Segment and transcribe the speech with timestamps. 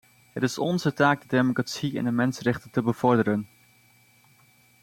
[0.33, 3.47] Het is onze taak de democratie en de mensenrechten te bevorderen.